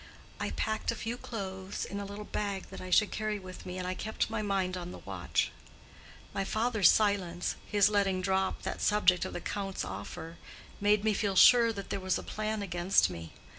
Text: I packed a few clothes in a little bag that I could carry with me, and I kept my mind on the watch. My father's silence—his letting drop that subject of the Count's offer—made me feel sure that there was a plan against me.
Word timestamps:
I 0.39 0.49
packed 0.49 0.89
a 0.91 0.95
few 0.95 1.15
clothes 1.15 1.85
in 1.85 1.99
a 1.99 2.05
little 2.05 2.25
bag 2.25 2.71
that 2.71 2.81
I 2.81 2.89
could 2.89 3.11
carry 3.11 3.37
with 3.37 3.67
me, 3.67 3.77
and 3.77 3.85
I 3.87 3.93
kept 3.93 4.31
my 4.31 4.41
mind 4.41 4.75
on 4.75 4.91
the 4.91 4.97
watch. 5.05 5.51
My 6.33 6.43
father's 6.43 6.89
silence—his 6.89 7.87
letting 7.87 8.19
drop 8.19 8.63
that 8.63 8.81
subject 8.81 9.25
of 9.25 9.33
the 9.33 9.41
Count's 9.41 9.85
offer—made 9.85 11.03
me 11.03 11.13
feel 11.13 11.35
sure 11.35 11.71
that 11.73 11.91
there 11.91 11.99
was 11.99 12.17
a 12.17 12.23
plan 12.23 12.63
against 12.63 13.11
me. 13.11 13.33